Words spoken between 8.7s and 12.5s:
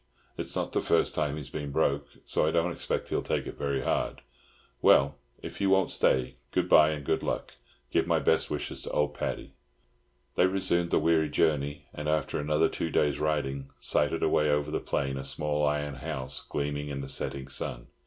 to old Paddy." They resumed the weary journey, and after